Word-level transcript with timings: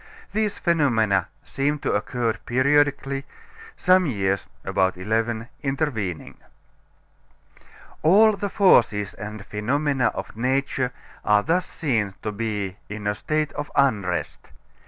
These 0.33 0.57
phenomena 0.57 1.27
seem 1.45 1.77
to 1.85 1.93
occur 1.93 2.33
periodically; 2.47 3.23
some 3.77 4.07
years 4.07 4.47
(about 4.65 4.97
eleven) 4.97 5.47
intervening. 5.61 6.37
All 8.01 8.35
the 8.35 8.49
forces 8.49 9.13
and 9.13 9.45
phenomena 9.45 10.05
of 10.15 10.35
nature 10.35 10.91
are 11.23 11.43
thus 11.43 11.67
seen 11.67 12.15
to 12.23 12.31
be 12.31 12.77
in 12.89 13.05
a 13.05 13.13
state 13.13 13.53
of 13.53 13.69
unrest. 13.75 14.49